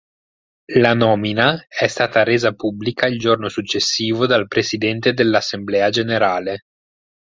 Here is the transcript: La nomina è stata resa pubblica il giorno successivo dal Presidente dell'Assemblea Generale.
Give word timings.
La 0.79 0.95
nomina 0.95 1.63
è 1.67 1.85
stata 1.85 2.23
resa 2.23 2.53
pubblica 2.53 3.05
il 3.05 3.19
giorno 3.19 3.49
successivo 3.49 4.25
dal 4.25 4.47
Presidente 4.47 5.13
dell'Assemblea 5.13 5.91
Generale. 5.91 6.61